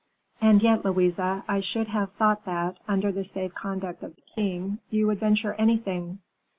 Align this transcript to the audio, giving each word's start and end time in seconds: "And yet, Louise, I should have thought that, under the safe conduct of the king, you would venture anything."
"And 0.41 0.63
yet, 0.63 0.83
Louise, 0.83 1.19
I 1.19 1.59
should 1.59 1.89
have 1.89 2.11
thought 2.13 2.43
that, 2.45 2.79
under 2.87 3.11
the 3.11 3.23
safe 3.23 3.53
conduct 3.53 4.01
of 4.01 4.15
the 4.15 4.23
king, 4.35 4.79
you 4.89 5.05
would 5.05 5.19
venture 5.19 5.53
anything." 5.59 6.17